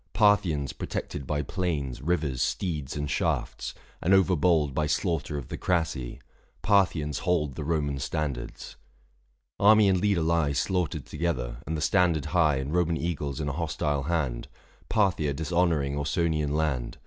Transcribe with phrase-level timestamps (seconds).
[0.13, 5.59] Parthians protected by 660 Plains, rivers, steeds, and shafts— and overbold By slaughter of the
[5.59, 6.19] Crassi—
[6.63, 8.77] Parthians hold The Roman standards.
[9.59, 13.51] Army and leader lie Slaughtered together; and the standard high And Roman eagles in a
[13.53, 14.47] hostile hand—
[14.89, 16.97] 665 Parthia dishonouring Ausonian land!